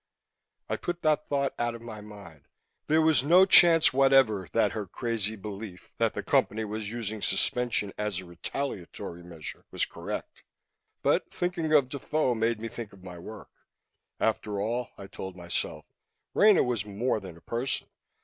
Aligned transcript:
I 0.67 0.77
put 0.77 1.03
that 1.03 1.27
thought 1.29 1.53
out 1.59 1.75
of 1.75 1.83
my 1.83 2.01
mind; 2.01 2.47
there 2.87 3.03
was 3.03 3.21
no 3.21 3.45
chance 3.45 3.93
whatever 3.93 4.49
that 4.51 4.71
her 4.71 4.87
crazy 4.87 5.35
belief, 5.35 5.91
that 5.99 6.15
the 6.15 6.23
Company 6.23 6.65
was 6.65 6.91
using 6.91 7.21
suspension 7.21 7.93
as 7.99 8.17
a 8.19 8.25
retaliatory 8.25 9.21
measure, 9.21 9.63
was 9.69 9.85
correct. 9.85 10.41
But 11.03 11.31
thinking 11.31 11.71
of 11.73 11.87
Defoe 11.89 12.33
made 12.33 12.59
me 12.59 12.67
think 12.67 12.93
of 12.93 13.03
my 13.03 13.19
work. 13.19 13.51
After 14.19 14.59
all, 14.59 14.89
I 14.97 15.05
told 15.05 15.35
myself, 15.35 15.85
Rena 16.33 16.63
was 16.63 16.83
more 16.83 17.19
than 17.19 17.37
a 17.37 17.41
person. 17.41 17.87